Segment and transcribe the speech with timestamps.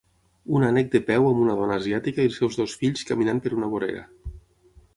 [0.59, 3.55] Un ànec de peu amb una dona asiàtica i els seus dos fills caminant per
[3.61, 4.03] una vorera.